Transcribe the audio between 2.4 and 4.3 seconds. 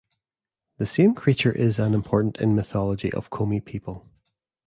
mythology of Komi people.